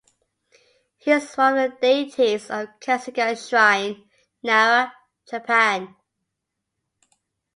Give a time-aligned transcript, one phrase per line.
[0.97, 4.09] He is one of the deities of Kasuga Shrine,
[4.41, 4.91] Nara,
[5.29, 5.95] Japan.